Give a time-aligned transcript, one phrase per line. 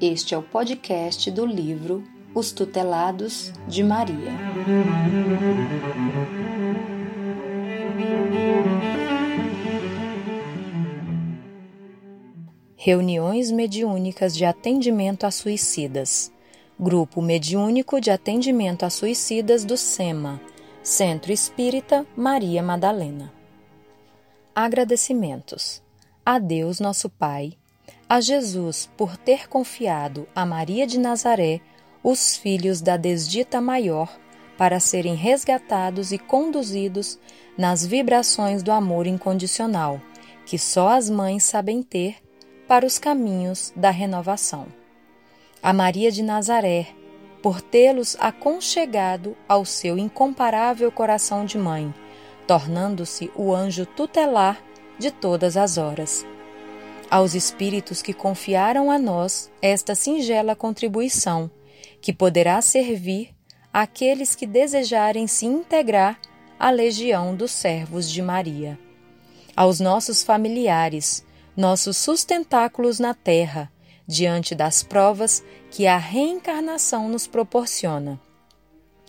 [0.00, 4.30] Este é o podcast do livro Os Tutelados de Maria.
[12.76, 16.32] Reuniões mediúnicas de atendimento a suicidas.
[16.78, 20.40] Grupo Mediúnico de Atendimento a Suicidas do SEMA,
[20.80, 23.32] Centro Espírita Maria Madalena.
[24.54, 25.82] Agradecimentos.
[26.24, 27.57] A Deus, nosso Pai,
[28.08, 31.60] a Jesus por ter confiado a Maria de Nazaré
[32.02, 34.08] os filhos da desdita maior
[34.56, 37.18] para serem resgatados e conduzidos
[37.56, 40.00] nas vibrações do amor incondicional,
[40.46, 42.16] que só as mães sabem ter,
[42.66, 44.66] para os caminhos da renovação.
[45.62, 46.88] A Maria de Nazaré,
[47.42, 51.94] por tê-los aconchegado ao seu incomparável coração de mãe,
[52.46, 54.62] tornando-se o anjo tutelar
[54.98, 56.26] de todas as horas.
[57.10, 61.50] Aos espíritos que confiaram a nós esta singela contribuição,
[62.02, 63.34] que poderá servir
[63.72, 66.20] àqueles que desejarem se integrar
[66.58, 68.78] à legião dos servos de Maria.
[69.56, 71.24] Aos nossos familiares,
[71.56, 73.72] nossos sustentáculos na terra,
[74.06, 78.20] diante das provas que a reencarnação nos proporciona.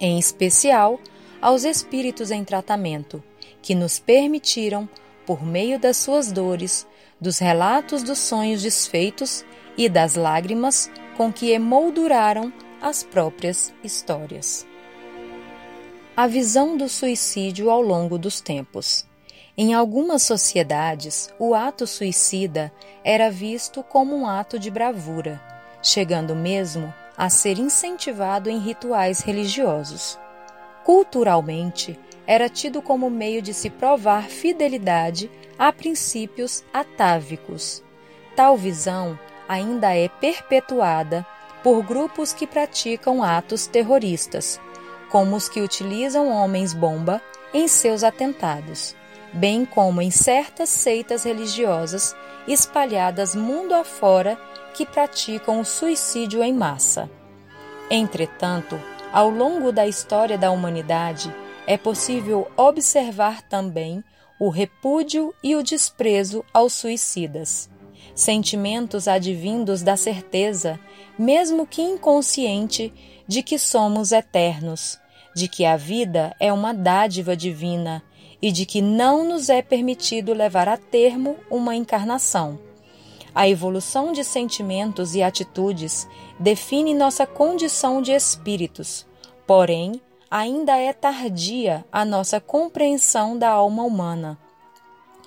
[0.00, 0.98] Em especial,
[1.40, 3.22] aos espíritos em tratamento,
[3.60, 4.88] que nos permitiram,
[5.26, 6.86] por meio das suas dores,
[7.22, 9.44] dos relatos dos sonhos desfeitos
[9.78, 14.66] e das lágrimas com que emolduraram as próprias histórias.
[16.16, 19.06] A visão do suicídio ao longo dos tempos.
[19.56, 22.72] Em algumas sociedades, o ato suicida
[23.04, 25.40] era visto como um ato de bravura,
[25.80, 30.18] chegando mesmo a ser incentivado em rituais religiosos.
[30.84, 37.82] Culturalmente, era tido como meio de se provar fidelidade a princípios atávicos.
[38.36, 41.26] Tal visão ainda é perpetuada
[41.62, 44.60] por grupos que praticam atos terroristas,
[45.10, 47.20] como os que utilizam homens-bomba
[47.52, 48.96] em seus atentados,
[49.32, 52.16] bem como em certas seitas religiosas
[52.48, 54.38] espalhadas mundo afora
[54.74, 57.10] que praticam o suicídio em massa.
[57.90, 58.80] Entretanto,
[59.12, 61.32] ao longo da história da humanidade,
[61.66, 64.02] é possível observar também
[64.38, 67.70] o repúdio e o desprezo aos suicidas.
[68.14, 70.78] Sentimentos advindos da certeza,
[71.18, 72.92] mesmo que inconsciente,
[73.26, 74.98] de que somos eternos,
[75.34, 78.02] de que a vida é uma dádiva divina
[78.42, 82.58] e de que não nos é permitido levar a termo uma encarnação.
[83.34, 86.06] A evolução de sentimentos e atitudes
[86.38, 89.06] define nossa condição de espíritos,
[89.46, 90.00] porém,
[90.32, 94.38] ainda é tardia a nossa compreensão da alma humana.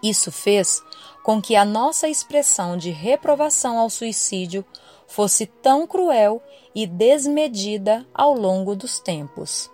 [0.00, 0.80] Isso fez
[1.24, 4.64] com que a nossa expressão de reprovação ao suicídio
[5.08, 6.40] fosse tão cruel
[6.72, 9.68] e desmedida ao longo dos tempos.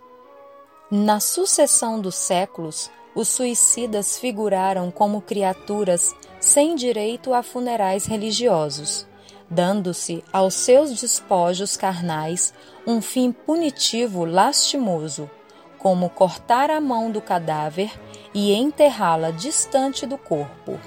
[0.91, 9.06] Na sucessão dos séculos, os suicidas figuraram como criaturas sem direito a funerais religiosos,
[9.50, 12.53] dando-se aos seus despojos carnais
[12.86, 15.31] um fim punitivo lastimoso,
[15.78, 17.91] como cortar a mão do cadáver
[18.34, 20.78] e enterrá-la distante do corpo.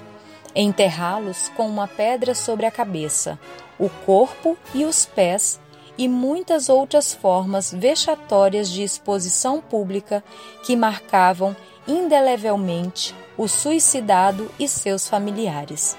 [0.54, 3.38] Enterrá-los com uma pedra sobre a cabeça,
[3.78, 5.60] o corpo e os pés
[5.96, 10.22] e muitas outras formas vexatórias de exposição pública
[10.64, 11.56] que marcavam
[11.86, 15.96] indelevelmente o suicidado e seus familiares.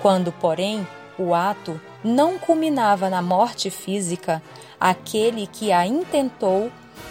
[0.00, 0.86] Quando, porém,
[1.18, 4.42] o ato não culminava na morte física,
[4.78, 6.70] aquele que a intentou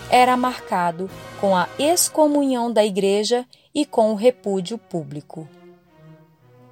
[0.10, 1.10] era marcado
[1.40, 5.48] com a excomunhão da Igreja e com o repúdio público.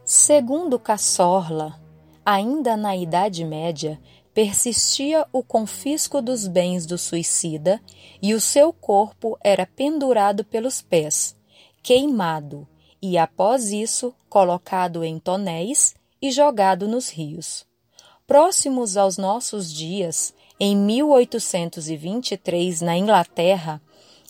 [0.03, 1.79] Segundo Cassorla,
[2.25, 3.99] ainda na Idade Média,
[4.33, 7.81] persistia o confisco dos bens do suicida
[8.21, 11.35] e o seu corpo era pendurado pelos pés,
[11.81, 12.67] queimado
[13.01, 17.65] e, após isso, colocado em tonéis e jogado nos rios.
[18.27, 23.79] Próximos aos nossos dias, em 1823, na Inglaterra,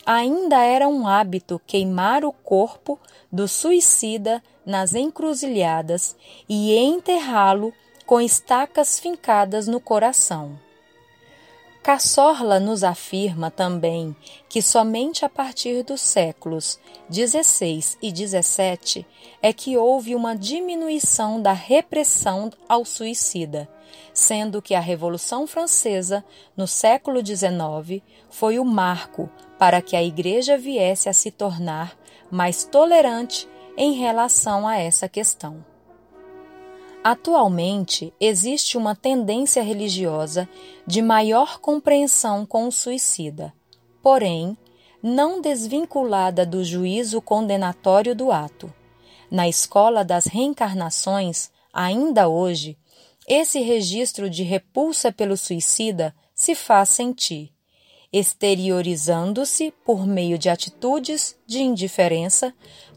[0.06, 3.00] ainda era um hábito queimar o corpo
[3.32, 6.14] do suicida nas encruzilhadas
[6.50, 7.74] e enterrá-lo
[8.06, 10.60] com estacas fincadas no coração.
[11.82, 14.14] Cassorla nos afirma também
[14.50, 16.78] que somente a partir dos séculos
[17.10, 19.06] XVI e XVII
[19.42, 23.70] é que houve uma diminuição da repressão ao suicida,
[24.14, 26.24] sendo que a Revolução Francesa,
[26.56, 31.98] no século XIX, foi o marco para que a Igreja viesse a se tornar
[32.30, 33.48] mais tolerante
[33.78, 35.64] em relação a essa questão.
[37.04, 40.50] Atualmente, existe uma tendência religiosa
[40.88, 43.54] de maior compreensão com o suicida,
[44.02, 44.58] porém,
[45.04, 48.74] não desvinculada do juízo condenatório do ato.
[49.30, 52.76] Na escola das reencarnações, ainda hoje,
[53.28, 57.52] esse registro de repulsa pelo suicida se faz sentir,
[58.12, 62.54] exteriorizando-se por meio de atitudes de indiferença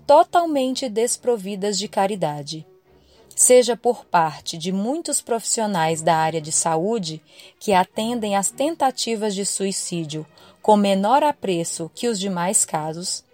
[0.06, 2.66] totalmente desprovidas de caridade.
[3.34, 7.22] Seja por parte de muitos profissionais da área de saúde
[7.60, 10.26] que atendem às tentativas de suicídio
[10.60, 13.25] com menor apreço que os demais casos,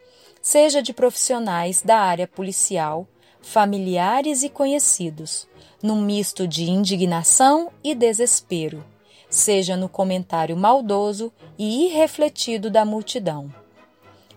[0.43, 3.08] seja de profissionais da área policial,
[3.41, 5.49] familiares e conhecidos,
[5.84, 8.82] num misto de indignação e desespero,
[9.28, 13.52] seja no comentário maldoso e irrefletido da multidão.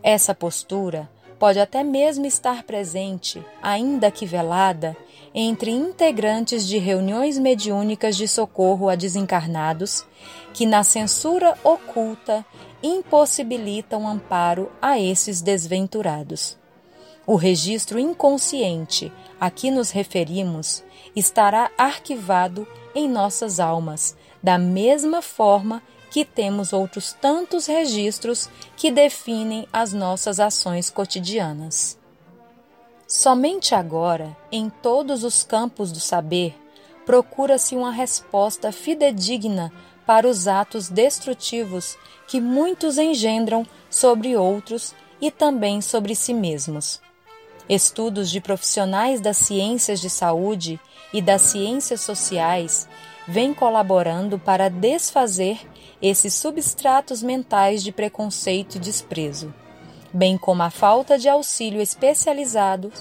[0.03, 1.09] Essa postura
[1.39, 4.97] pode até mesmo estar presente, ainda que velada,
[5.33, 10.05] entre integrantes de reuniões mediúnicas de socorro a desencarnados,
[10.53, 12.45] que na censura oculta
[12.83, 16.57] impossibilitam amparo a esses desventurados.
[17.25, 20.83] O registro inconsciente a que nos referimos
[21.19, 25.81] estará arquivado em nossas almas, da mesma forma
[26.11, 31.97] que temos outros tantos registros que definem as nossas ações cotidianas.
[33.07, 36.55] Somente agora, em todos os campos do saber,
[37.05, 39.71] procura-se uma resposta fidedigna
[40.05, 41.97] para os atos destrutivos
[42.27, 47.01] que muitos engendram sobre outros e também sobre si mesmos.
[47.69, 50.79] Estudos de profissionais das ciências de saúde
[51.13, 52.87] e das ciências sociais
[53.27, 55.59] vêm colaborando para desfazer
[56.01, 59.53] esses substratos mentais de preconceito e desprezo
[60.13, 62.91] bem como a falta de auxílio especializado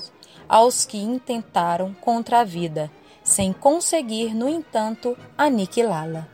[0.49, 2.91] aos que intentaram contra a vida,
[3.23, 6.29] sem conseguir, no entanto, aniquilá-la.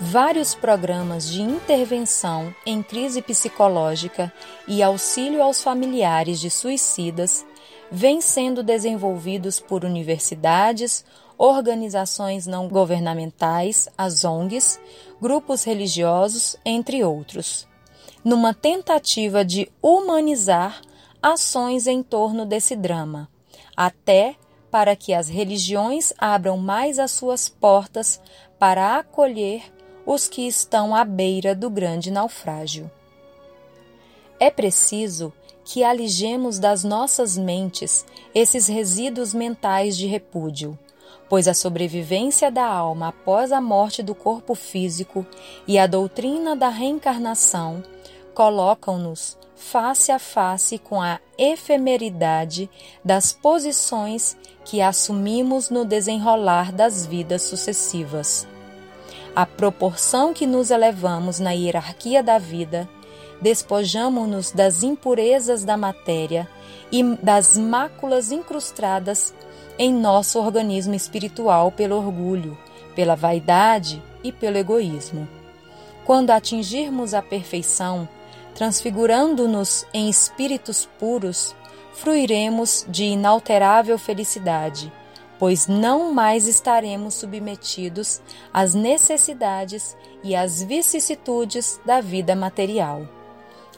[0.00, 4.32] Vários programas de intervenção em crise psicológica
[4.66, 7.46] e auxílio aos familiares de suicidas
[7.90, 11.04] vêm sendo desenvolvidos por universidades,
[11.38, 14.80] organizações não governamentais, as ONGs,
[15.20, 17.66] grupos religiosos, entre outros
[18.24, 20.80] numa tentativa de humanizar
[21.22, 23.28] ações em torno desse drama,
[23.76, 24.34] até
[24.70, 28.20] para que as religiões abram mais as suas portas
[28.58, 29.72] para acolher
[30.06, 32.90] os que estão à beira do grande naufrágio.
[34.38, 35.32] É preciso
[35.64, 38.04] que alijemos das nossas mentes
[38.34, 40.78] esses resíduos mentais de repúdio,
[41.28, 45.26] pois a sobrevivência da alma após a morte do corpo físico
[45.66, 47.82] e a doutrina da reencarnação
[48.34, 52.68] colocam-nos face a face com a efemeridade
[53.02, 58.46] das posições que assumimos no desenrolar das vidas sucessivas.
[59.34, 62.88] À proporção que nos elevamos na hierarquia da vida,
[63.40, 66.48] despojamo-nos das impurezas da matéria
[66.92, 69.34] e das máculas incrustadas
[69.76, 72.56] em nosso organismo espiritual pelo orgulho,
[72.94, 75.28] pela vaidade e pelo egoísmo.
[76.04, 78.08] Quando atingirmos a perfeição,
[78.54, 81.56] transfigurando-nos em espíritos puros,
[81.92, 84.92] fruiremos de inalterável felicidade,
[85.38, 88.20] pois não mais estaremos submetidos
[88.52, 93.06] às necessidades e às vicissitudes da vida material.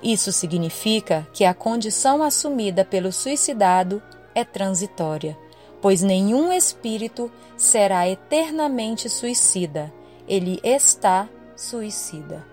[0.03, 4.03] Isso significa que a condição assumida pelo suicidado
[4.35, 5.37] é transitória,
[5.81, 9.93] pois nenhum espírito será eternamente suicida,
[10.29, 12.45] ele está suicida.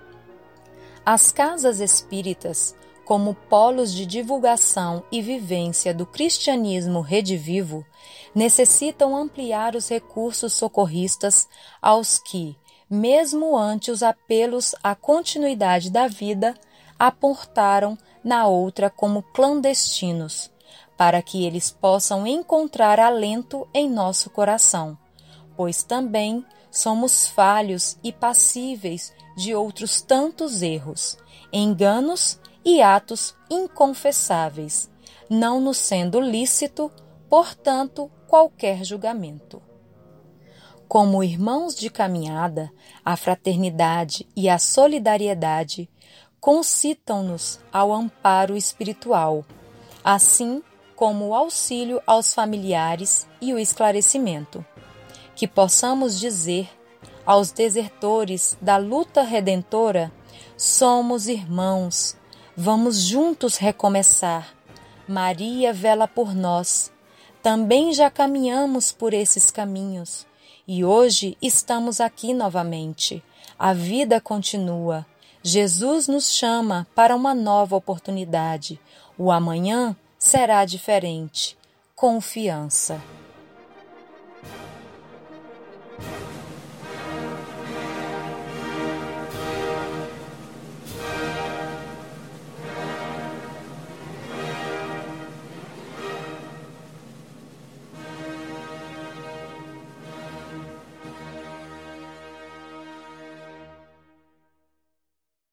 [1.06, 2.74] As casas espíritas,
[3.06, 7.86] como polos de divulgação e vivência do cristianismo redivivo,
[8.34, 11.48] necessitam ampliar os recursos socorristas
[11.82, 12.58] aos que,
[12.90, 16.54] mesmo ante os apelos à continuidade da vida,
[16.98, 20.52] aportaram na outra como clandestinos,
[20.98, 24.98] para que eles possam encontrar alento em nosso coração,
[25.58, 31.18] pois também somos falhos e passíveis de outros tantos erros,
[31.52, 34.90] enganos e atos inconfessáveis,
[35.30, 36.92] não nos sendo lícito,
[37.30, 39.62] portanto, qualquer julgamento.
[40.88, 42.72] Como irmãos de caminhada,
[43.04, 45.90] a fraternidade e a solidariedade
[46.40, 49.46] concitam-nos ao amparo espiritual,
[50.04, 50.62] assim
[50.96, 54.64] como o auxílio aos familiares e o esclarecimento.
[55.36, 56.70] Que possamos dizer
[57.26, 60.12] aos desertores da luta redentora,
[60.58, 62.16] somos irmãos,
[62.56, 64.54] vamos juntos recomeçar.
[65.08, 66.92] Maria vela por nós,
[67.42, 70.26] Também já caminhamos por esses caminhos
[70.66, 73.22] e hoje estamos aqui novamente.
[73.60, 75.06] A vida continua.
[75.42, 78.80] Jesus nos chama para uma nova oportunidade.
[79.18, 81.58] O amanhã será diferente.
[81.96, 83.02] Confiança.